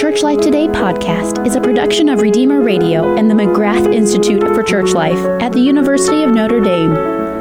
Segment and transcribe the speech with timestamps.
[0.00, 4.62] Church Life Today podcast is a production of Redeemer Radio and the McGrath Institute for
[4.62, 6.96] Church Life at the University of Notre Dame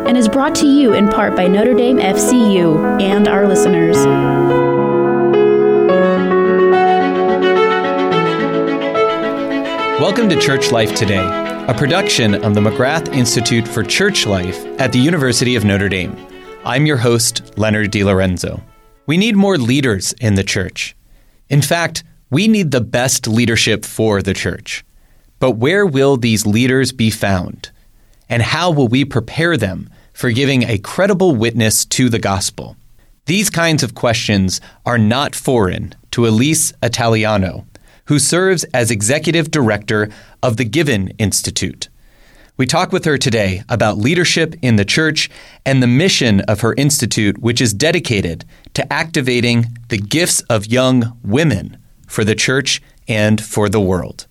[0.06, 3.96] and is brought to you in part by Notre Dame FCU and our listeners.
[10.02, 11.26] Welcome to Church Life Today,
[11.70, 16.14] a production of the McGrath Institute for Church Life at the University of Notre Dame.
[16.66, 18.62] I'm your host, Leonard DiLorenzo.
[19.06, 20.94] We need more leaders in the church.
[21.48, 24.86] In fact, we need the best leadership for the church.
[25.40, 27.72] But where will these leaders be found?
[28.30, 32.76] And how will we prepare them for giving a credible witness to the gospel?
[33.26, 37.66] These kinds of questions are not foreign to Elise Italiano,
[38.06, 40.10] who serves as executive director
[40.44, 41.90] of the Given Institute.
[42.58, 45.30] We talk with her today about leadership in the church
[45.66, 51.18] and the mission of her institute, which is dedicated to activating the gifts of young
[51.24, 51.79] women
[52.10, 54.28] for the church and for the world.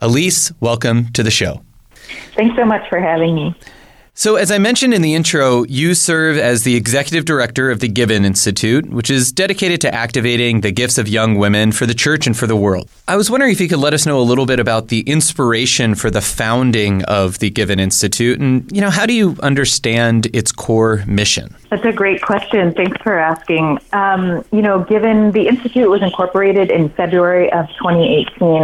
[0.00, 1.62] Elise, welcome to the show.
[2.34, 3.54] Thanks so much for having me.
[4.18, 7.88] So, as I mentioned in the intro, you serve as the executive director of the
[7.88, 12.26] Given Institute, which is dedicated to activating the gifts of young women for the church
[12.26, 12.88] and for the world.
[13.06, 15.94] I was wondering if you could let us know a little bit about the inspiration
[15.94, 20.50] for the founding of the Given Institute and, you know, how do you understand its
[20.50, 21.54] core mission?
[21.68, 22.72] That's a great question.
[22.72, 23.80] Thanks for asking.
[23.92, 28.62] Um, you know, given the Institute was incorporated in February of 2018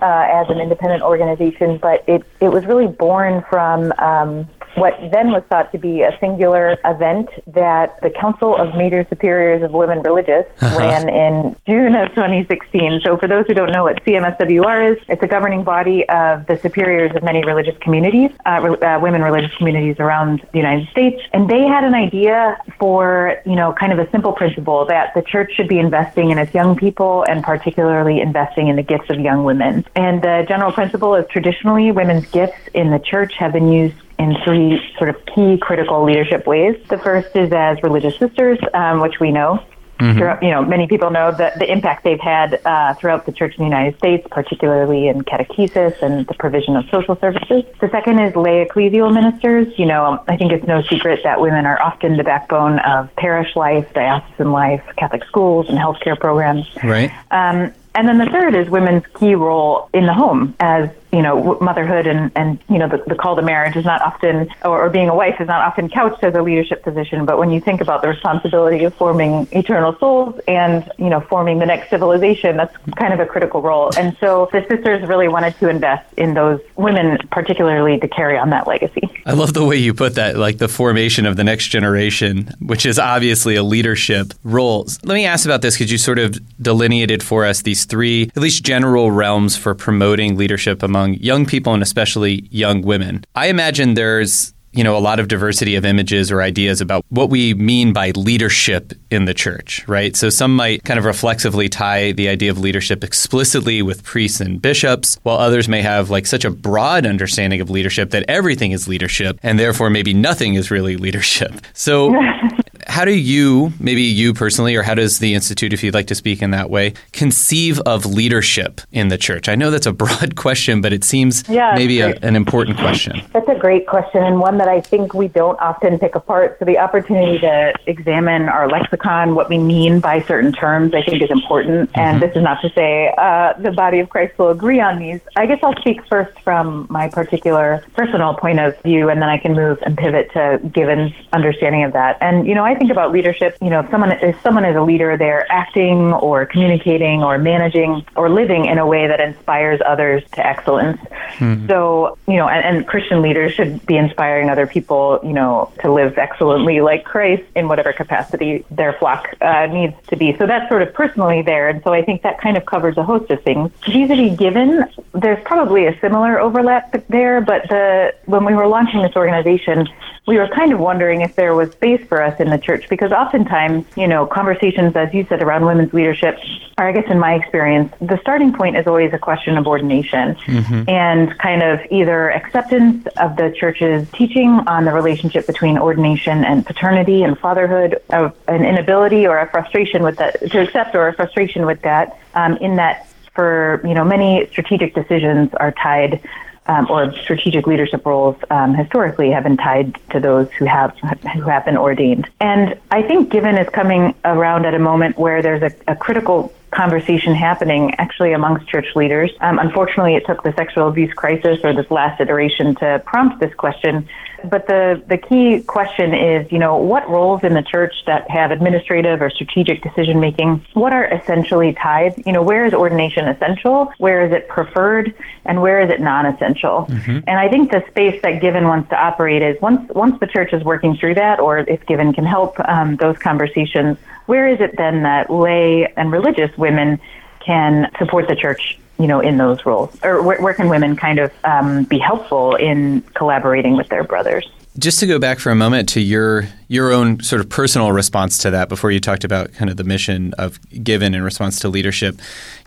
[0.00, 5.30] uh, as an independent organization, but it, it was really born from um, what then
[5.30, 10.02] was thought to be a singular event that the Council of Major Superiors of Women
[10.02, 10.78] Religious uh-huh.
[10.78, 13.00] ran in June of 2016.
[13.04, 16.58] So, for those who don't know what CMSWR is, it's a governing body of the
[16.60, 21.20] superiors of many religious communities, uh, uh, women religious communities around the United States.
[21.32, 25.22] And they had an idea for, you know, kind of a simple principle that the
[25.22, 29.20] church should be investing in its young people and particularly investing in the gifts of
[29.20, 29.84] young women.
[29.94, 34.36] And the general principle is traditionally women's gifts in the church have been used in
[34.44, 36.76] three sort of key critical leadership ways.
[36.88, 39.64] The first is as religious sisters, um, which we know.
[40.00, 40.44] Mm-hmm.
[40.44, 43.58] you know, many people know the, the impact they've had uh, throughout the church in
[43.58, 47.64] the United States, particularly in catechesis and the provision of social services.
[47.80, 49.72] The second is lay ecclesial ministers.
[49.78, 53.54] You know, I think it's no secret that women are often the backbone of parish
[53.54, 56.66] life, diocesan life, Catholic schools, and healthcare programs.
[56.82, 57.12] Right.
[57.30, 61.56] Um, and then the third is women's key role in the home as you know,
[61.60, 64.90] motherhood and, and you know, the, the call to marriage is not often, or, or
[64.90, 67.24] being a wife is not often couched as a leadership position.
[67.24, 71.60] But when you think about the responsibility of forming eternal souls and, you know, forming
[71.60, 73.90] the next civilization, that's kind of a critical role.
[73.96, 78.50] And so the sisters really wanted to invest in those women, particularly to carry on
[78.50, 79.08] that legacy.
[79.24, 82.84] I love the way you put that, like the formation of the next generation, which
[82.84, 84.86] is obviously a leadership role.
[85.04, 88.42] Let me ask about this because you sort of delineated for us these three, at
[88.42, 93.24] least general realms for promoting leadership among among young people and especially young women.
[93.34, 97.30] I imagine there's you know, a lot of diversity of images or ideas about what
[97.30, 100.16] we mean by leadership in the church, right?
[100.16, 104.60] So some might kind of reflexively tie the idea of leadership explicitly with priests and
[104.60, 108.88] bishops, while others may have like such a broad understanding of leadership that everything is
[108.88, 111.52] leadership and therefore maybe nothing is really leadership.
[111.72, 112.12] So
[112.86, 116.14] how do you, maybe you personally, or how does the Institute, if you'd like to
[116.14, 119.48] speak in that way, conceive of leadership in the church?
[119.48, 123.22] I know that's a broad question, but it seems yeah, maybe a, an important question.
[123.32, 126.58] That's a great question and one that I think we don't often pick apart.
[126.58, 131.22] So the opportunity to examine our lexicon, what we mean by certain terms, I think
[131.22, 131.90] is important.
[131.90, 132.00] Mm-hmm.
[132.00, 135.20] And this is not to say uh, the body of Christ will agree on these.
[135.36, 139.38] I guess I'll speak first from my particular personal point of view, and then I
[139.38, 142.18] can move and pivot to Given's understanding of that.
[142.20, 144.74] And, you know, I I think about leadership, you know, if someone if someone is
[144.74, 149.80] a leader, they're acting or communicating or managing or living in a way that inspires
[149.86, 151.00] others to excellence.
[151.36, 151.68] Mm-hmm.
[151.68, 155.92] So, you know, and, and, Christian leaders should be inspiring other people, you know, to
[155.92, 160.36] live excellently like Christ in whatever capacity their flock uh, needs to be.
[160.36, 163.04] So that's sort of personally there, and so I think that kind of covers a
[163.04, 163.70] host of things.
[163.86, 169.16] Vis-a-vis given, there's probably a similar overlap there, but the when we were launching this
[169.16, 169.88] organization,
[170.26, 173.12] we were kind of wondering if there was space for us in the church because
[173.12, 176.38] oftentimes, you know, conversations, as you said, around women's leadership,
[176.78, 180.34] are, I guess in my experience, the starting point is always a question of ordination
[180.34, 180.88] mm-hmm.
[180.88, 186.66] and kind of either acceptance of the church's teaching on the relationship between ordination and
[186.66, 191.14] paternity and fatherhood, of an inability or a frustration with that, to accept or a
[191.14, 196.20] frustration with that, um, in that for, you know, many strategic decisions are tied
[196.66, 200.96] um, or strategic leadership roles um, historically have been tied to those who have
[201.34, 202.28] who have been ordained.
[202.40, 206.52] And I think Given is coming around at a moment where there's a, a critical
[206.70, 209.30] conversation happening actually amongst church leaders.
[209.40, 213.54] Um, unfortunately, it took the sexual abuse crisis or this last iteration to prompt this
[213.54, 214.08] question.
[214.50, 218.50] But the, the key question is, you know, what roles in the church that have
[218.50, 222.22] administrative or strategic decision making, what are essentially tied?
[222.26, 223.92] You know, where is ordination essential?
[223.98, 225.14] Where is it preferred?
[225.44, 226.86] And where is it non-essential?
[226.88, 227.18] Mm-hmm.
[227.26, 230.52] And I think the space that Given wants to operate is once, once the church
[230.52, 234.76] is working through that, or if Given can help um, those conversations, where is it
[234.76, 237.00] then that lay and religious women
[237.40, 239.96] can support the church you know, in those roles?
[240.02, 244.48] Or where, where can women kind of um, be helpful in collaborating with their brothers?
[244.78, 248.38] Just to go back for a moment to your your own sort of personal response
[248.38, 251.68] to that before you talked about kind of the mission of given in response to
[251.68, 252.18] leadership.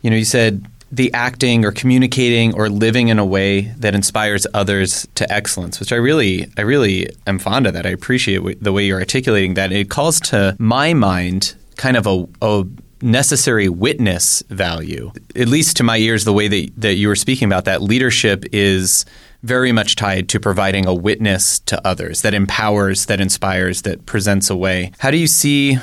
[0.01, 4.47] You know, you said the acting or communicating or living in a way that inspires
[4.53, 7.85] others to excellence, which I really I really am fond of that.
[7.85, 9.71] I appreciate the way you're articulating that.
[9.71, 12.65] It calls to my mind kind of a, a
[13.07, 15.12] necessary witness value.
[15.36, 18.45] At least to my ears, the way that, that you were speaking about that, leadership
[18.51, 19.06] is
[19.44, 24.50] very much tied to providing a witness to others that empowers, that inspires, that presents
[24.50, 24.92] a way.
[25.00, 25.77] How do you see?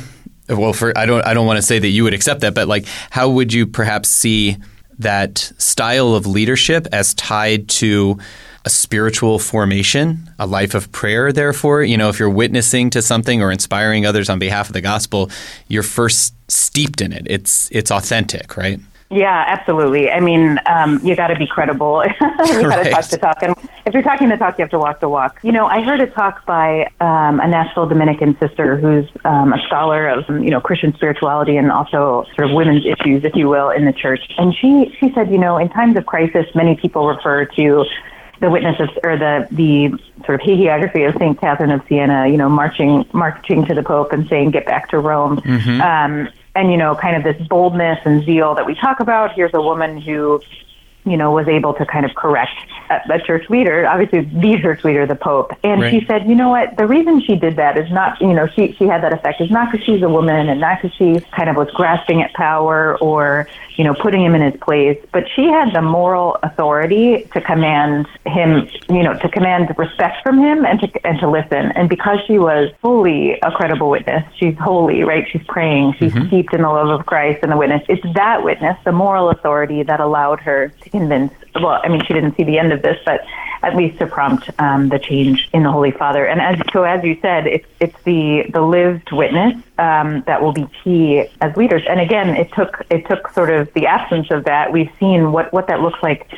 [0.49, 2.69] Well, for I don't I don't want to say that you would accept that, but
[2.69, 4.59] like, how would you perhaps see
[4.99, 8.19] that style of leadership as tied to
[8.65, 11.83] a spiritual formation, a life of prayer, therefore.
[11.83, 15.31] You know, if you're witnessing to something or inspiring others on behalf of the gospel,
[15.69, 17.27] you're first steeped in it.
[17.29, 18.81] It's it's authentic, right?
[19.11, 20.11] Yeah, absolutely.
[20.11, 22.03] I mean, um, you got to be credible.
[22.21, 22.91] you got to right.
[22.91, 23.55] talk the talk, and
[23.87, 25.39] if you're talking the talk, you have to walk the walk.
[25.43, 29.59] You know, I heard a talk by um, a Nashville Dominican sister who's um, a
[29.67, 33.71] scholar of you know Christian spirituality and also sort of women's issues, if you will,
[33.71, 34.23] in the church.
[34.39, 37.85] And she she said, you know, in times of crisis, many people refer to
[38.41, 39.91] the witnesses or the the
[40.25, 44.13] sort of hagiography of Saint Catherine of Siena, you know, marching marching to the Pope
[44.13, 45.81] and saying, "Get back to Rome." Mm-hmm.
[45.81, 49.33] Um, and you know, kind of this boldness and zeal that we talk about.
[49.33, 50.41] Here's a woman who
[51.05, 52.53] you know, was able to kind of correct
[52.91, 55.53] a, a church leader, obviously the church leader, the Pope.
[55.63, 55.91] And right.
[55.91, 58.73] she said, you know what, the reason she did that is not, you know, she,
[58.79, 61.49] she had that effect is not because she's a woman and not because she kind
[61.49, 65.47] of was grasping at power or, you know, putting him in his place, but she
[65.47, 70.81] had the moral authority to command him, you know, to command respect from him and
[70.81, 71.73] to, and to listen.
[71.73, 75.27] And because she was fully a credible witness, she's holy, right?
[75.31, 76.29] She's praying, she's mm-hmm.
[76.29, 77.83] steeped in the love of Christ and the witness.
[77.89, 82.15] It's that witness, the moral authority that allowed her to convince, well, I mean, she
[82.15, 83.21] didn't see the end of this, but
[83.65, 86.25] at least to prompt um, the change in the Holy Father.
[86.25, 90.53] And as so, as you said, it's it's the the lived witness um, that will
[90.53, 91.83] be key as leaders.
[91.89, 94.73] And again, it took it took sort of the absence of that.
[94.73, 96.31] We've seen what what that looks like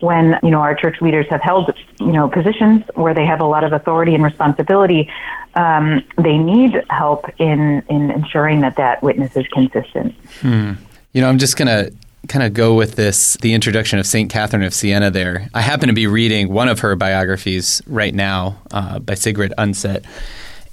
[0.00, 3.46] when you know our church leaders have held you know positions where they have a
[3.46, 5.10] lot of authority and responsibility.
[5.54, 10.14] Um, they need help in in ensuring that that witness is consistent.
[10.40, 10.72] Hmm.
[11.12, 11.92] You know, I'm just going to
[12.28, 14.30] kind of go with this the introduction of St.
[14.30, 15.48] Catherine of Siena there.
[15.54, 20.04] I happen to be reading one of her biographies right now uh, by Sigrid Undset.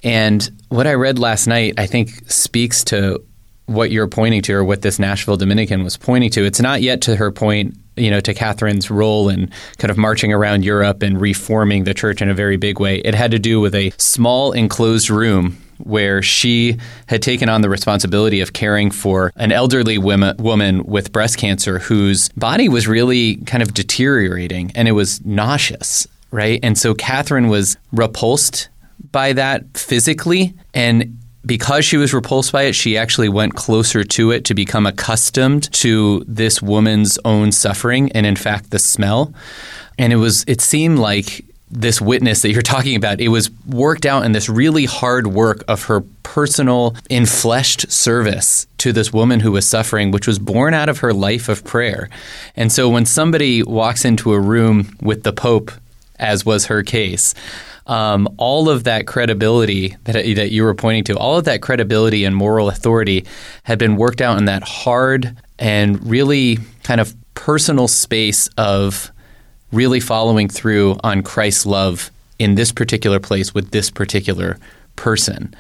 [0.04, 3.24] And what I read last night, I think, speaks to
[3.66, 6.44] what you're pointing to or what this Nashville Dominican was pointing to.
[6.44, 10.34] It's not yet to her point, you know, to Catherine's role in kind of marching
[10.34, 12.98] around Europe and reforming the church in a very big way.
[12.98, 17.70] It had to do with a small enclosed room where she had taken on the
[17.70, 23.38] responsibility of caring for an elderly women, woman with breast cancer whose body was really
[23.38, 26.60] kind of deteriorating and it was nauseous, right?
[26.64, 28.70] And so Catherine was repulsed
[29.12, 34.32] by that physically and because she was repulsed by it, she actually went closer to
[34.32, 39.34] it to become accustomed to this woman's own suffering and, in fact, the smell.
[39.98, 44.06] And it was, it seemed like this witness that you're talking about, it was worked
[44.06, 49.52] out in this really hard work of her personal, enfleshed service to this woman who
[49.52, 52.10] was suffering, which was born out of her life of prayer.
[52.56, 55.72] And so when somebody walks into a room with the Pope,
[56.18, 57.34] as was her case,
[57.88, 62.26] um, all of that credibility that, that you were pointing to, all of that credibility
[62.26, 63.26] and moral authority
[63.64, 69.12] had been worked out in that hard and really kind of personal space of
[69.72, 74.58] really following through on Christ's love in this particular place with this particular
[74.96, 75.54] person.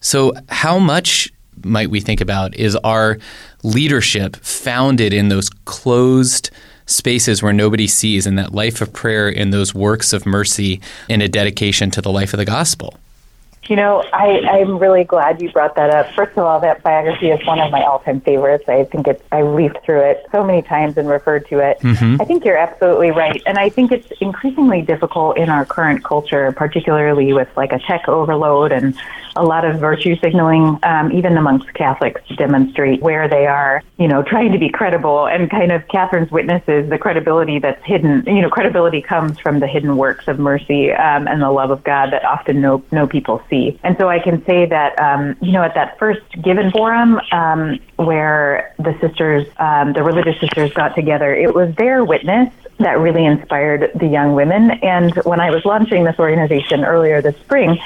[0.00, 1.32] So, how much
[1.64, 3.18] might we think about is our
[3.62, 6.50] leadership founded in those closed
[6.86, 11.20] spaces where nobody sees, in that life of prayer, in those works of mercy, in
[11.20, 12.94] a dedication to the life of the gospel?
[13.68, 16.10] You know, I, I'm really glad you brought that up.
[16.14, 18.64] First of all, that biography is one of my all-time favorites.
[18.66, 21.78] I think it's I leafed through it so many times and referred to it.
[21.80, 22.20] Mm-hmm.
[22.20, 26.50] I think you're absolutely right, and I think it's increasingly difficult in our current culture,
[26.52, 28.94] particularly with like a tech overload and
[29.38, 34.08] a lot of virtue signaling, um, even amongst Catholics, to demonstrate where they are, you
[34.08, 38.42] know, trying to be credible and kind of Catherine's witnesses, the credibility that's hidden, you
[38.42, 42.12] know, credibility comes from the hidden works of mercy um, and the love of God
[42.12, 43.78] that often no, no people see.
[43.84, 47.78] And so I can say that, um, you know, at that first Given Forum, um,
[47.96, 53.24] where the sisters, um, the religious sisters got together, it was their witness that really
[53.24, 54.70] inspired the young women.
[54.70, 57.78] And when I was launching this organization earlier this spring,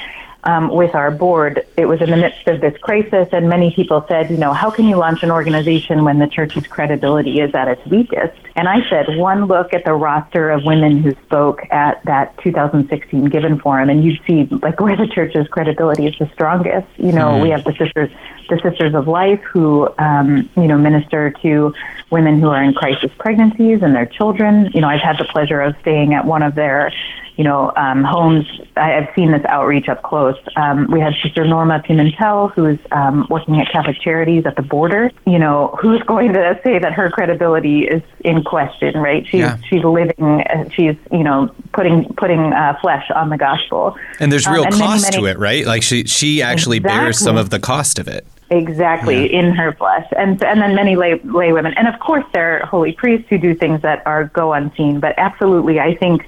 [0.45, 4.05] um, with our board, it was in the midst of this crisis, and many people
[4.07, 7.67] said, you know, how can you launch an organization when the church's credibility is at
[7.67, 8.37] its weakest?
[8.55, 13.25] And I said, one look at the roster of women who spoke at that 2016
[13.25, 16.87] Given Forum, and you'd see like where the church's credibility is the strongest.
[16.97, 17.41] You know, mm.
[17.41, 18.11] we have the sisters,
[18.49, 21.73] the Sisters of Life, who um, you know minister to
[22.11, 24.69] women who are in crisis pregnancies and their children.
[24.73, 26.91] You know, I've had the pleasure of staying at one of their
[27.35, 28.45] you know, um, homes.
[28.75, 30.35] I, have seen this outreach up close.
[30.55, 35.11] Um, we had Sister Norma Pimentel, who's um, working at Catholic Charities at the border.
[35.25, 39.25] You know, who's going to say that her credibility is in question, right?
[39.25, 39.57] She's yeah.
[39.69, 43.95] she's living, uh, she's you know putting putting uh, flesh on the gospel.
[44.19, 45.65] And there's real um, and cost many, many, to it, right?
[45.65, 46.99] Like she she actually exactly.
[46.99, 48.25] bears some of the cost of it.
[48.49, 49.39] Exactly, yeah.
[49.39, 52.65] in her flesh, and and then many lay lay women, and of course there are
[52.65, 54.99] holy priests who do things that are go unseen.
[54.99, 56.27] But absolutely, I think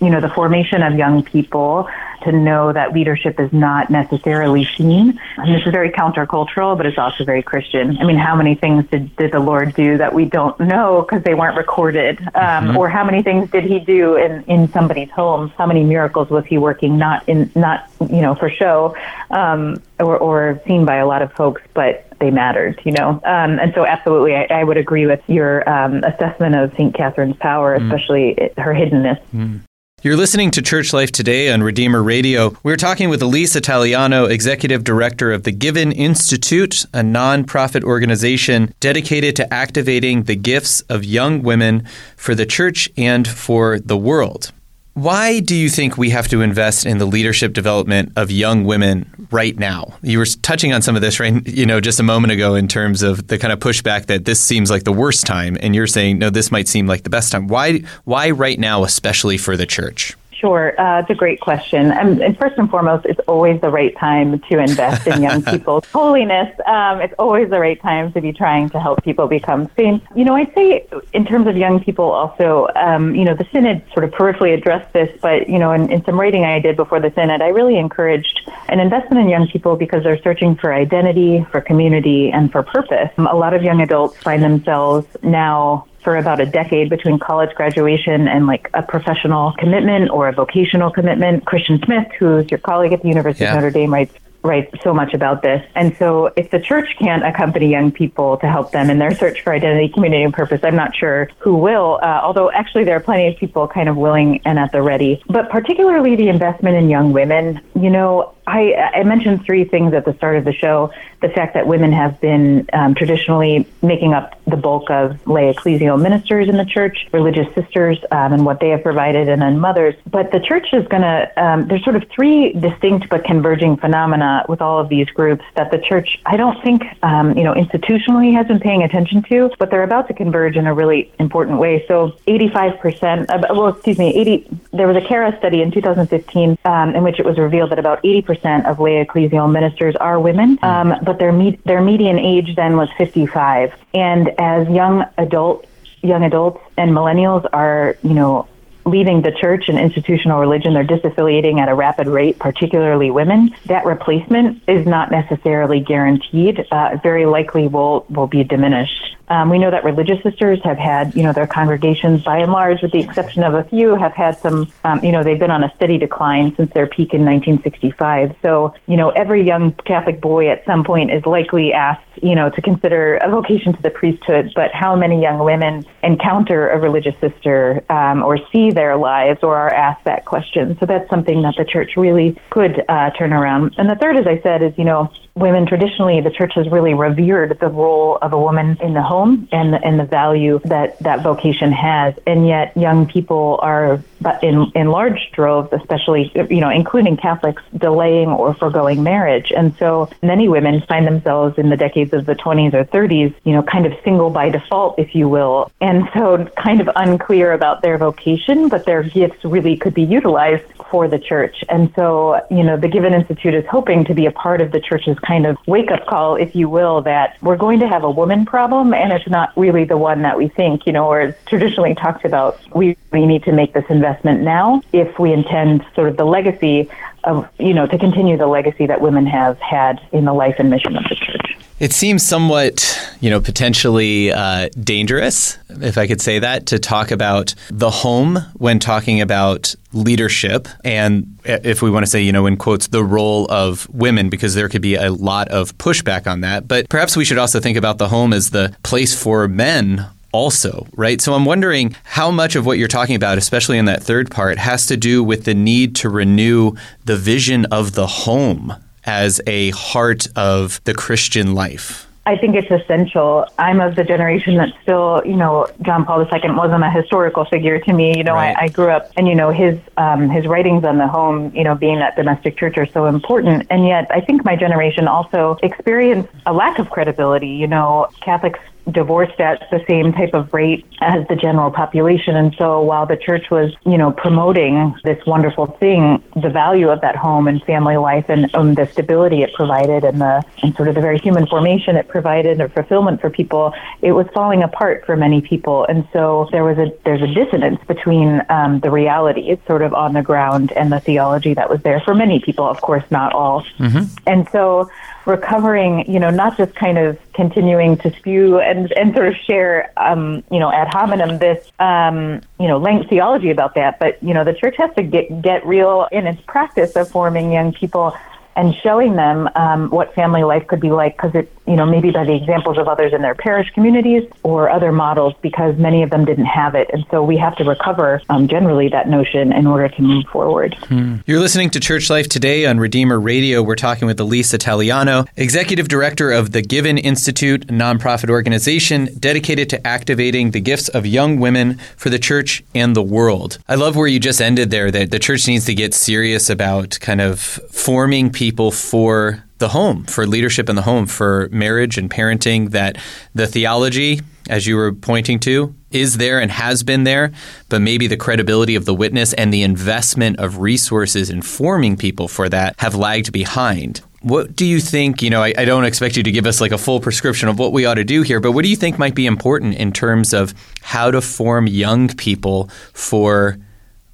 [0.00, 1.88] you know, the formation of young people
[2.22, 5.20] to know that leadership is not necessarily seen.
[5.36, 7.98] And this is very countercultural, but it's also very Christian.
[7.98, 11.24] I mean, how many things did, did the Lord do that we don't know because
[11.24, 12.20] they weren't recorded?
[12.20, 12.76] Um, mm-hmm.
[12.76, 15.48] Or how many things did he do in, in somebody's home?
[15.56, 18.96] How many miracles was he working not in, not, you know, for show,
[19.30, 23.20] um, or, or seen by a lot of folks, but they mattered, you know.
[23.24, 26.94] Um, and so, absolutely, I, I, would agree with your um, assessment of St.
[26.94, 27.84] Catherine's power, mm.
[27.84, 28.58] especially mm.
[28.58, 29.20] her hiddenness.
[29.34, 29.60] Mm.
[30.06, 32.56] You're listening to Church Life Today on Redeemer Radio.
[32.62, 39.34] We're talking with Elise Italiano, Executive Director of the Given Institute, a nonprofit organization dedicated
[39.34, 44.52] to activating the gifts of young women for the church and for the world.
[44.96, 49.28] Why do you think we have to invest in the leadership development of young women
[49.30, 49.92] right now?
[50.02, 51.46] You were touching on some of this, right?
[51.46, 54.40] You know, just a moment ago in terms of the kind of pushback that this
[54.40, 57.30] seems like the worst time, and you're saying no, this might seem like the best
[57.30, 57.46] time.
[57.46, 57.80] Why?
[58.04, 60.16] Why right now, especially for the church?
[60.40, 61.90] Sure, uh, it's a great question.
[61.90, 65.86] And, and, first and foremost, it's always the right time to invest in young people's
[65.86, 66.54] holiness.
[66.66, 70.04] Um, it's always the right time to be trying to help people become saints.
[70.14, 73.82] You know, I'd say in terms of young people, also, um, you know, the synod
[73.94, 77.00] sort of peripherally addressed this, but you know, in, in some writing I did before
[77.00, 81.46] the synod, I really encouraged an investment in young people because they're searching for identity,
[81.50, 83.10] for community, and for purpose.
[83.16, 88.28] A lot of young adults find themselves now for about a decade between college graduation
[88.28, 91.44] and like a professional commitment or a vocational commitment.
[91.44, 93.50] Christian Smith, who's your colleague at the University yeah.
[93.50, 94.14] of Notre Dame, writes
[94.46, 95.64] writes so much about this.
[95.74, 99.42] And so if the church can't accompany young people to help them in their search
[99.42, 103.00] for identity, community, and purpose, I'm not sure who will, uh, although actually there are
[103.00, 105.22] plenty of people kind of willing and at the ready.
[105.28, 110.04] But particularly the investment in young women, you know, I, I, mentioned three things at
[110.04, 110.92] the start of the show.
[111.20, 116.00] The fact that women have been um, traditionally making up the bulk of lay ecclesial
[116.00, 119.94] ministers in the church, religious sisters, um, and what they have provided, and then mothers.
[120.08, 124.35] But the church is going to, um, there's sort of three distinct but converging phenomena
[124.48, 128.32] with all of these groups that the church, I don't think, um, you know, institutionally
[128.34, 131.84] has been paying attention to, but they're about to converge in a really important way.
[131.88, 136.94] So 85%, uh, well, excuse me, 80, there was a CARA study in 2015 um,
[136.94, 140.64] in which it was revealed that about 80% of lay ecclesial ministers are women, hmm.
[140.64, 143.74] um, but their me- their median age then was 55.
[143.94, 145.66] And as young adult
[146.02, 148.46] young adults and millennials are, you know,
[148.86, 153.54] leaving the church and institutional religion, they're disaffiliating at a rapid rate, particularly women.
[153.66, 156.66] That replacement is not necessarily guaranteed.
[156.70, 159.15] Uh, very likely will will be diminished.
[159.28, 162.82] Um, we know that religious sisters have had, you know, their congregations by and large,
[162.82, 165.64] with the exception of a few, have had some, um, you know, they've been on
[165.64, 168.36] a steady decline since their peak in 1965.
[168.42, 172.50] So, you know, every young Catholic boy at some point is likely asked, you know,
[172.50, 174.52] to consider a vocation to the priesthood.
[174.54, 179.56] But how many young women encounter a religious sister um, or see their lives or
[179.56, 180.78] are asked that question.
[180.78, 183.74] So that's something that the church really could uh, turn around.
[183.78, 186.94] And the third, as I said, is, you know, women traditionally the church has really
[186.94, 191.22] revered the role of a woman in the home and and the value that that
[191.22, 196.70] vocation has and yet young people are but in in large droves especially you know
[196.70, 202.12] including catholics delaying or foregoing marriage and so many women find themselves in the decades
[202.12, 205.70] of the 20s or 30s you know kind of single by default if you will
[205.80, 210.64] and so kind of unclear about their vocation but their gifts really could be utilized
[210.90, 211.64] for the church.
[211.68, 214.80] And so, you know, the Given Institute is hoping to be a part of the
[214.80, 218.10] church's kind of wake up call, if you will, that we're going to have a
[218.10, 221.94] woman problem and it's not really the one that we think, you know, or traditionally
[221.94, 222.60] talked about.
[222.74, 226.90] We, we need to make this investment now if we intend sort of the legacy
[227.26, 230.70] of, you know, to continue the legacy that women have had in the life and
[230.70, 231.56] mission of the church.
[231.78, 237.10] It seems somewhat, you know, potentially uh, dangerous, if I could say that, to talk
[237.10, 242.46] about the home when talking about leadership and, if we want to say, you know,
[242.46, 246.40] in quotes, the role of women, because there could be a lot of pushback on
[246.40, 246.66] that.
[246.66, 250.86] But perhaps we should also think about the home as the place for men also,
[250.94, 251.20] right?
[251.20, 254.58] So I'm wondering how much of what you're talking about, especially in that third part,
[254.58, 256.72] has to do with the need to renew
[257.04, 262.06] the vision of the home as a heart of the Christian life?
[262.26, 263.46] I think it's essential.
[263.56, 267.78] I'm of the generation that still, you know, John Paul II wasn't a historical figure
[267.78, 268.18] to me.
[268.18, 268.56] You know, right.
[268.58, 271.62] I, I grew up, and you know, his um, his writings on the home, you
[271.62, 273.68] know, being that domestic church are so important.
[273.70, 277.50] And yet, I think my generation also experienced a lack of credibility.
[277.50, 278.58] You know, Catholics
[278.90, 282.36] divorced at the same type of rate as the general population.
[282.36, 287.00] And so while the church was, you know, promoting this wonderful thing, the value of
[287.00, 290.88] that home and family life and um, the stability it provided and the and sort
[290.88, 295.04] of the very human formation it provided or fulfillment for people, it was falling apart
[295.04, 295.84] for many people.
[295.88, 299.94] And so there was a there's a dissonance between um, the reality, it's sort of
[299.94, 302.64] on the ground, and the theology that was there for many people.
[302.66, 303.64] Of course, not all.
[303.78, 304.04] Mm-hmm.
[304.26, 304.88] And so
[305.26, 309.92] recovering, you know, not just kind of continuing to spew and, and sort of share,
[309.96, 313.98] um, you know, ad hominem this, um, you know, length theology about that.
[313.98, 317.52] But, you know, the church has to get, get real in its practice of forming
[317.52, 318.16] young people
[318.54, 322.10] and showing them um, what family life could be like because it, you know, maybe
[322.10, 326.10] by the examples of others in their parish communities or other models because many of
[326.10, 326.90] them didn't have it.
[326.92, 330.74] And so we have to recover um, generally that notion in order to move forward.
[330.88, 331.16] Hmm.
[331.26, 333.62] You're listening to Church Life Today on Redeemer Radio.
[333.62, 339.70] We're talking with Elise Italiano, Executive Director of the Given Institute, a nonprofit organization dedicated
[339.70, 343.58] to activating the gifts of young women for the church and the world.
[343.68, 346.98] I love where you just ended there that the church needs to get serious about
[347.00, 351.96] kind of forming people people for the home, for leadership in the home, for marriage
[351.96, 352.98] and parenting, that
[353.34, 357.32] the theology, as you were pointing to, is there and has been there,
[357.68, 362.28] but maybe the credibility of the witness and the investment of resources in forming people
[362.28, 364.02] for that have lagged behind.
[364.20, 365.22] What do you think?
[365.22, 367.58] You know, I, I, don't expect you to give us like a full prescription of
[367.58, 369.92] what we ought to do here, but what do you think might be important in
[369.92, 373.56] terms of how to form young people for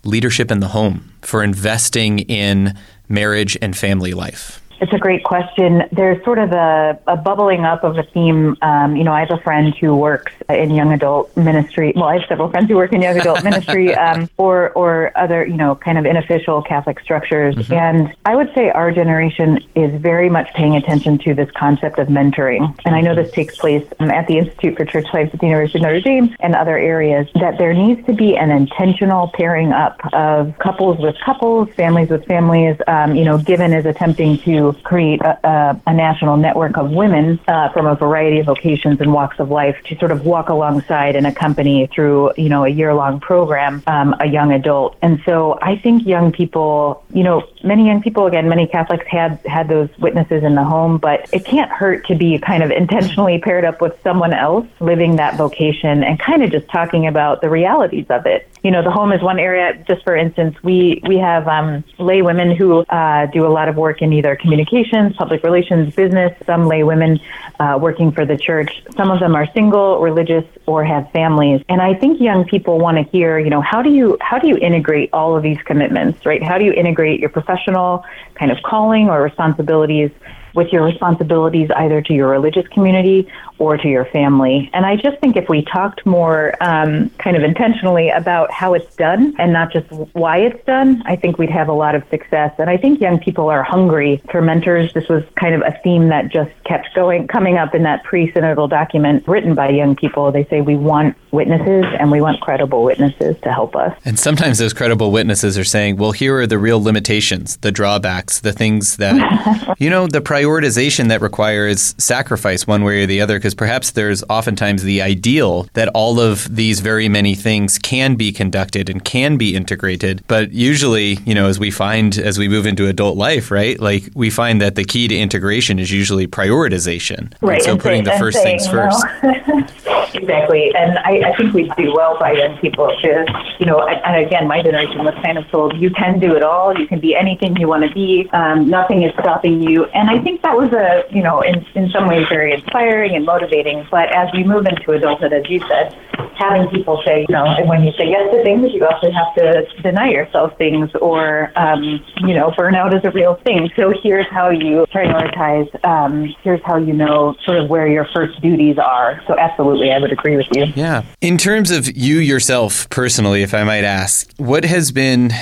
[0.05, 2.77] leadership in the home, for investing in
[3.09, 4.62] marriage and family life?
[4.83, 5.85] It's a great question.
[5.93, 8.57] There's sort of a, a bubbling up of a theme.
[8.63, 11.93] Um, you know, I have a friend who works in young adult ministry.
[11.95, 15.47] Well, I have several friends who work in young adult ministry um, or, or other,
[15.47, 17.55] you know, kind of unofficial Catholic structures.
[17.55, 17.73] Mm-hmm.
[17.73, 22.09] And I would say our generation is very much paying attention to this concept of
[22.09, 22.79] mentoring.
[22.85, 25.47] And I know this takes place um, at the Institute for Church Life at the
[25.47, 29.73] University of Notre Dame and other areas, that there needs to be an intentional pairing
[29.73, 32.77] up of couples with couples, families with families.
[32.87, 37.41] Um, you know, Given is attempting to create a, a, a national network of women
[37.49, 41.17] uh, from a variety of vocations and walks of life to sort of walk alongside
[41.17, 44.97] and accompany through, you know, a year-long program, um, a young adult.
[45.03, 49.39] And so I think young people, you know, many young people, again, many Catholics had
[49.47, 53.39] had those witnesses in the home, but it can't hurt to be kind of intentionally
[53.39, 57.51] paired up with someone else living that vocation and kind of just talking about the
[57.51, 59.83] realities of it you know, the home is one area.
[59.89, 63.77] Just for instance, we we have um, lay women who uh, do a lot of
[63.77, 66.33] work in either communications, public relations, business.
[66.47, 67.19] Some lay women
[67.59, 68.71] uh, working for the church.
[68.97, 71.65] Some of them are single, religious, or have families.
[71.69, 74.47] And I think young people want to hear, you know, how do you how do
[74.47, 76.43] you integrate all of these commitments, right?
[76.43, 80.13] How do you integrate your professional kind of calling or responsibilities
[80.55, 83.27] with your responsibilities either to your religious community
[83.63, 84.69] or to your family.
[84.75, 88.97] And I just think if we talked more um, kind of intentionally about how it's
[88.97, 92.53] done and not just why it's done, I think we'd have a lot of success.
[92.59, 94.93] And I think young people are hungry for mentors.
[94.95, 98.69] This was kind of a theme that just kept going, coming up in that pre-synodal
[98.69, 100.33] document written by young people.
[100.33, 103.97] They say we want witnesses and we want credible witnesses to help us.
[104.05, 108.41] And sometimes those credible witnesses are saying, well, here are the real limitations, the drawbacks,
[108.41, 113.39] the things that, you know, the prioritization that requires sacrifice one way or the other,
[113.39, 118.33] because perhaps there's oftentimes the ideal that all of these very many things can be
[118.33, 120.23] conducted and can be integrated.
[120.29, 124.05] But usually, you know, as we find as we move into adult life, right, like
[124.15, 127.33] we find that the key to integration is usually prioritization.
[127.41, 127.57] Right.
[127.57, 129.05] And so and putting say, the first saying, things first.
[130.15, 130.73] exactly.
[130.75, 134.47] And I, I think we do well by young people to, you know, and again,
[134.47, 136.77] my generation was kind of told, you can do it all.
[136.79, 138.29] You can be anything you want to be.
[138.33, 139.85] Um, nothing is stopping you.
[139.87, 143.25] And I think that was a, you know, in, in some ways very inspiring and
[143.25, 143.42] motivating.
[143.91, 145.97] But as we move into adulthood, as you said,
[146.37, 149.35] having people say, you know, and when you say yes to things, you also have
[149.37, 153.71] to deny yourself things or, um, you know, burnout is a real thing.
[153.77, 155.69] So here's how you prioritize.
[155.85, 159.21] Um, here's how you know sort of where your first duties are.
[159.27, 160.67] So absolutely, I would agree with you.
[160.75, 161.03] Yeah.
[161.21, 165.33] In terms of you yourself personally, if I might ask, what has been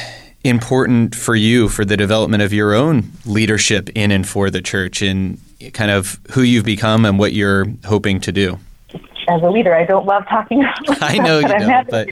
[0.42, 5.02] important for you for the development of your own leadership in and for the church
[5.02, 5.38] and
[5.72, 8.58] kind of who you've become and what you're hoping to do?
[9.28, 12.08] As a leader, I don't love talking about I know you don't, but.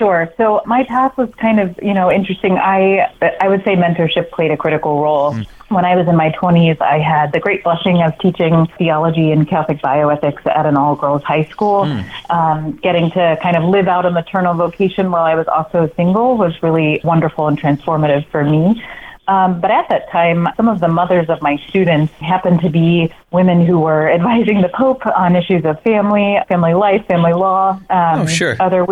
[0.00, 0.32] Sure.
[0.38, 2.56] So my path was kind of, you know, interesting.
[2.56, 5.34] I I would say mentorship played a critical role.
[5.34, 5.42] Hmm.
[5.74, 9.46] When I was in my 20s, I had the great blessing of teaching theology and
[9.46, 11.84] Catholic bioethics at an all girls high school.
[11.84, 12.32] Hmm.
[12.32, 16.38] Um, getting to kind of live out a maternal vocation while I was also single
[16.38, 18.82] was really wonderful and transformative for me.
[19.30, 23.14] Um, but at that time, some of the mothers of my students happened to be
[23.30, 27.78] women who were advising the Pope on issues of family, family life, family law.
[27.90, 28.56] Um, Oh, sure.
[28.58, 28.82] Other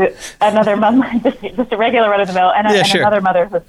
[0.40, 3.01] another mother, just, just a regular run of the mill, and, a- Yeah, and sure.
[3.01, 3.61] another mother who,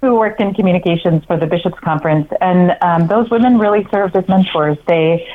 [0.00, 2.32] who worked in communications for the bishops' conference.
[2.40, 4.78] And um, those women really served as mentors.
[4.88, 5.28] They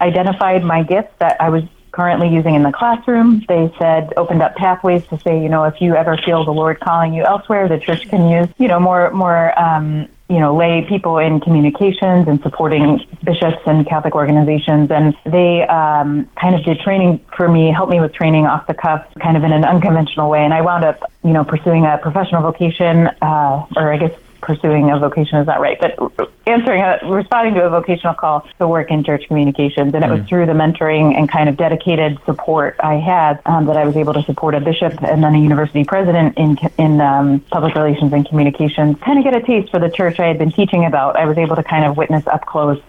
[0.00, 3.44] identified my gifts that I was currently using in the classroom.
[3.46, 6.80] They said, opened up pathways to say, you know, if you ever feel the Lord
[6.80, 10.86] calling you elsewhere, the church can use, you know, more, more, um, you know, lay
[10.88, 14.90] people in communications and supporting bishops and Catholic organizations.
[14.90, 18.74] And they um, kind of did training for me, helped me with training off the
[18.74, 20.42] cuff, kind of in an unconventional way.
[20.42, 24.90] And I wound up, you know, pursuing a professional vocation, uh, or I guess pursuing
[24.90, 28.90] a vocation is not right, but answering a, responding to a vocational call to work
[28.90, 29.94] in church communications.
[29.94, 33.76] And it was through the mentoring and kind of dedicated support I had um, that
[33.76, 37.40] I was able to support a bishop and then a university president in, in um,
[37.50, 40.52] public relations and communications, kind of get a taste for the church I had been
[40.52, 41.16] teaching about.
[41.16, 42.80] I was able to kind of witness up close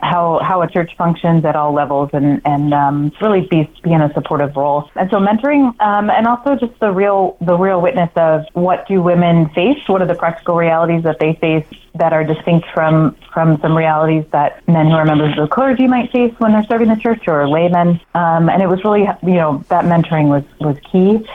[0.00, 4.00] how how a church functions at all levels and and um, really be be in
[4.00, 4.90] a supportive role.
[4.94, 9.02] And so mentoring um, and also just the real the real witness of what do
[9.02, 9.78] women face?
[9.86, 14.24] What are the practical realities that they face that are distinct from from some realities
[14.32, 17.26] that men who are members of the clergy might face when they're serving the church
[17.26, 18.00] or laymen.
[18.14, 21.26] Um, and it was really you know that mentoring was was key.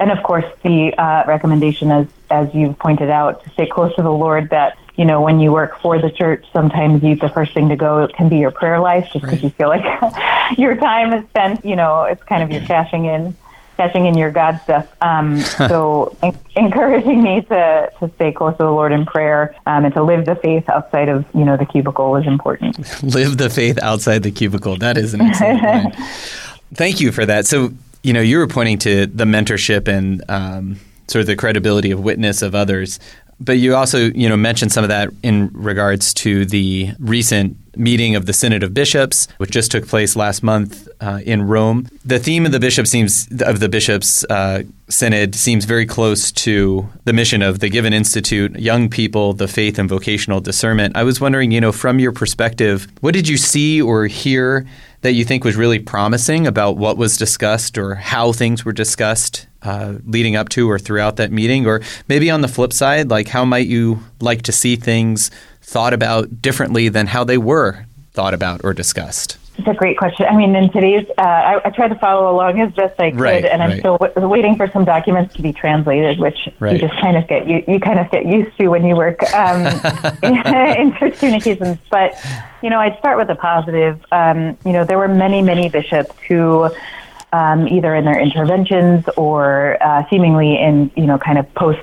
[0.00, 4.02] And of course, the uh, recommendation, as as you've pointed out, to stay close to
[4.02, 4.50] the Lord.
[4.50, 7.76] That you know, when you work for the church, sometimes you the first thing to
[7.76, 9.42] go can be your prayer life, just because Right.
[9.44, 9.84] you feel like
[10.58, 11.64] your time is spent.
[11.64, 13.36] You know, it's kind of your cashing in,
[13.76, 14.88] cashing in your God stuff.
[15.00, 15.38] Um,
[15.68, 19.94] so, en- encouraging me to to stay close to the Lord in prayer um, and
[19.94, 22.76] to live the faith outside of you know the cubicle is important.
[23.02, 24.76] live the faith outside the cubicle.
[24.78, 25.92] That is an excellent line.
[26.74, 27.46] Thank you for that.
[27.46, 27.70] So,
[28.02, 30.76] you know, you were pointing to the mentorship and um,
[31.08, 33.00] sort of the credibility of witness of others,
[33.40, 38.16] but you also, you know, mentioned some of that in regards to the recent meeting
[38.16, 41.88] of the Synod of Bishops, which just took place last month uh, in Rome.
[42.04, 46.88] The theme of the bishop seems of the bishops uh, synod seems very close to
[47.04, 50.96] the mission of the Given Institute, young people, the faith and vocational discernment.
[50.96, 54.66] I was wondering, you know, from your perspective, what did you see or hear
[55.02, 59.46] that you think was really promising about what was discussed or how things were discussed
[59.62, 61.66] uh, leading up to or throughout that meeting?
[61.66, 65.30] Or maybe on the flip side, like how might you like to see things
[65.62, 69.38] thought about differently than how they were thought about or discussed?
[69.58, 70.24] It's a great question.
[70.30, 73.18] I mean, in today's, uh, I, I tried to follow along as best I could,
[73.18, 73.78] Right, and I'm right.
[73.80, 76.74] still w- waiting for some documents to be translated, which Right.
[76.74, 79.20] you just kind of get you, you kind of get used to when you work
[79.34, 79.66] um,
[80.22, 80.36] in,
[80.80, 81.76] in church communications.
[81.90, 82.16] But
[82.62, 84.00] you know, I'd start with the positive.
[84.12, 86.70] Um, you know, there were many, many bishops who.
[87.30, 91.82] Um, either in their interventions or uh, seemingly in you know kind of post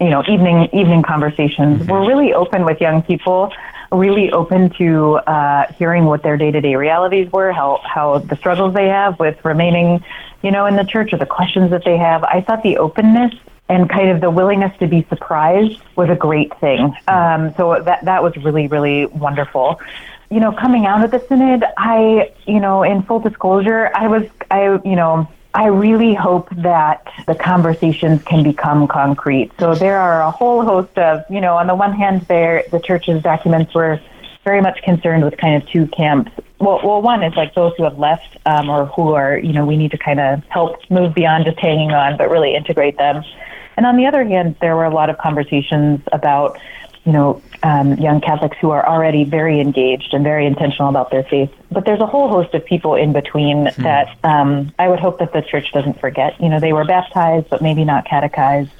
[0.00, 3.52] you know evening evening conversations were really open with young people
[3.90, 8.36] really open to uh, hearing what their day to day realities were, how, how the
[8.36, 10.04] struggles they have with remaining,
[10.42, 12.24] you know, in the church or the questions that they have.
[12.24, 13.34] I thought the openness
[13.68, 16.94] and kind of the willingness to be surprised was a great thing.
[17.06, 19.80] Um, so that that was really really wonderful.
[20.30, 24.24] You know, coming out of the synod, I you know, in full disclosure, I was
[24.50, 25.28] I you know.
[25.58, 29.50] I really hope that the conversations can become concrete.
[29.58, 32.78] So there are a whole host of, you know, on the one hand, there the
[32.78, 34.00] church's documents were
[34.44, 36.30] very much concerned with kind of two camps.
[36.60, 39.66] Well, well, one is like those who have left um, or who are, you know,
[39.66, 43.24] we need to kind of help move beyond just hanging on, but really integrate them.
[43.76, 46.56] And on the other hand, there were a lot of conversations about,
[47.04, 51.24] you know, um, young Catholics who are already very engaged and very intentional about their
[51.24, 51.50] faith.
[51.70, 53.82] But there's a whole host of people in between hmm.
[53.82, 56.40] that um, I would hope that the church doesn't forget.
[56.40, 58.72] You know, they were baptized, but maybe not catechized.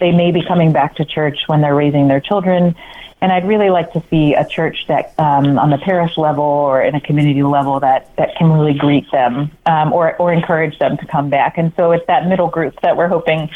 [0.00, 2.74] They may be coming back to church when they're raising their children.
[3.20, 6.82] And I'd really like to see a church that, um, on the parish level or
[6.82, 10.98] in a community level, that, that can really greet them um, or, or encourage them
[10.98, 11.56] to come back.
[11.56, 13.48] And so it's that middle group that we're hoping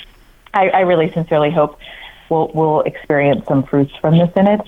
[0.55, 1.79] I, I really sincerely hope
[2.31, 4.63] we'll, we'll experience some fruits from the synod.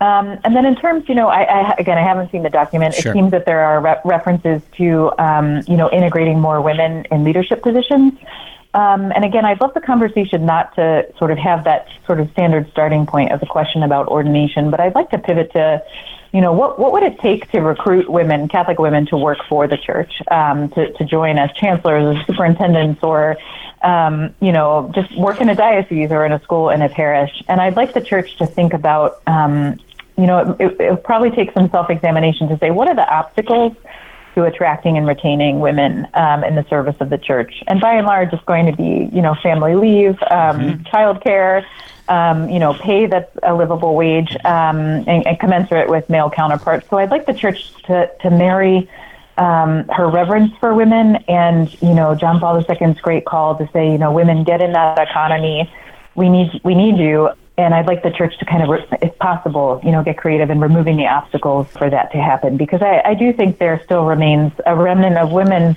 [0.00, 2.94] Um, and then in terms, you know, I, I, again, I haven't seen the document.
[2.94, 3.12] Sure.
[3.12, 7.22] It seems that there are re- references to, um, you know, integrating more women in
[7.22, 8.14] leadership positions.
[8.74, 12.30] Um, and again, I'd love the conversation not to sort of have that sort of
[12.30, 15.82] standard starting point of the question about ordination, but I'd like to pivot to,
[16.32, 19.68] you know, what, what would it take to recruit women, Catholic women, to work for
[19.68, 23.36] the church, um, to, to join as chancellors or superintendents or,
[23.82, 27.42] um, you know, just work in a diocese or in a school in a parish.
[27.48, 29.78] And I'd like the church to think about, um,
[30.16, 33.06] you know, it, it would probably take some self examination to say, what are the
[33.06, 33.76] obstacles
[34.34, 37.62] to attracting and retaining women um, in the service of the church?
[37.66, 40.82] And by and large, it's going to be, you know, family leave, um, mm-hmm.
[40.84, 41.64] childcare,
[42.08, 46.88] um, you know, pay that's a livable wage um, and, and commensurate with male counterparts.
[46.90, 48.88] So I'd like the church to, to marry
[49.38, 53.90] um, her reverence for women and, you know, John Paul II's great call to say,
[53.90, 55.72] you know, women get in that economy.
[56.14, 57.30] We need, we need you.
[57.58, 60.58] And I'd like the church to kind of, if possible, you know, get creative in
[60.60, 62.56] removing the obstacles for that to happen.
[62.56, 65.76] Because I, I do think there still remains a remnant of women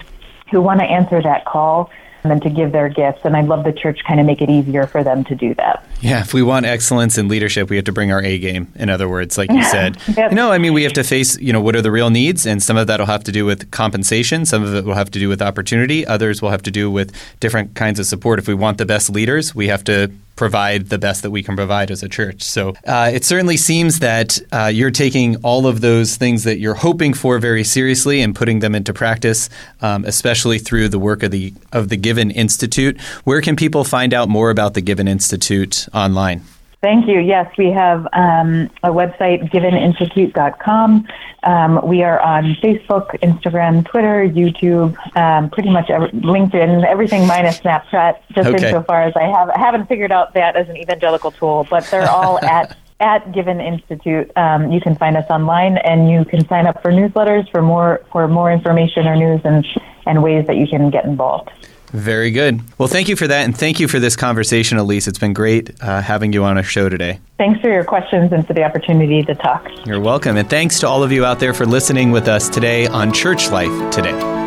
[0.51, 1.91] who want to answer that call
[2.31, 3.21] and to give their gifts.
[3.23, 5.85] And I'd love the church kind of make it easier for them to do that.
[6.01, 8.71] Yeah, if we want excellence in leadership, we have to bring our A game.
[8.75, 10.31] In other words, like you said, yep.
[10.31, 12.45] you know, I mean, we have to face, you know, what are the real needs,
[12.45, 15.11] and some of that will have to do with compensation, some of it will have
[15.11, 18.39] to do with opportunity, others will have to do with different kinds of support.
[18.39, 21.55] If we want the best leaders, we have to provide the best that we can
[21.55, 22.43] provide as a church.
[22.43, 26.75] So uh, it certainly seems that uh, you're taking all of those things that you're
[26.75, 29.49] hoping for very seriously and putting them into practice,
[29.81, 32.99] um, especially through the work of the of the Given Institute.
[33.23, 36.43] Where can people find out more about the Given Institute online?
[36.85, 37.19] Thank you.
[37.19, 41.07] Yes, we have um, a website, giveninstitute.com.
[41.41, 47.59] Um, we are on Facebook, Instagram, Twitter, YouTube, um, pretty much every, LinkedIn, everything minus
[47.59, 48.67] Snapchat, just okay.
[48.67, 52.07] insofar as I, have, I haven't figured out that as an evangelical tool, but they're
[52.07, 54.31] all at at Given Institute.
[54.35, 58.05] Um, you can find us online, and you can sign up for newsletters for more
[58.11, 59.65] for more information or news and
[60.05, 61.49] and ways that you can get involved.
[61.91, 62.61] Very good.
[62.77, 65.07] Well, thank you for that, and thank you for this conversation, Elise.
[65.07, 67.19] It's been great uh, having you on our show today.
[67.37, 69.65] Thanks for your questions and for the opportunity to talk.
[69.85, 70.37] You're welcome.
[70.37, 73.49] And thanks to all of you out there for listening with us today on Church
[73.49, 74.44] Life Today.